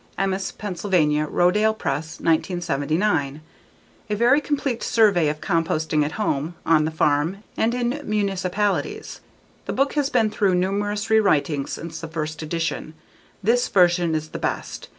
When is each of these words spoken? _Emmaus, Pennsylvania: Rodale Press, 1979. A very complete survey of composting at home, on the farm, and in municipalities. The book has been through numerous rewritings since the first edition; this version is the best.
_Emmaus, 0.17 0.51
Pennsylvania: 0.57 1.27
Rodale 1.27 1.75
Press, 1.77 2.19
1979. 2.19 3.39
A 4.09 4.15
very 4.15 4.41
complete 4.41 4.81
survey 4.81 5.29
of 5.29 5.41
composting 5.41 6.03
at 6.03 6.13
home, 6.13 6.55
on 6.65 6.85
the 6.85 6.89
farm, 6.89 7.43
and 7.55 7.75
in 7.75 8.01
municipalities. 8.03 9.21
The 9.67 9.73
book 9.73 9.93
has 9.93 10.09
been 10.09 10.31
through 10.31 10.55
numerous 10.55 11.11
rewritings 11.11 11.69
since 11.73 12.01
the 12.01 12.07
first 12.07 12.41
edition; 12.41 12.95
this 13.43 13.67
version 13.67 14.15
is 14.15 14.29
the 14.29 14.39
best. 14.39 14.89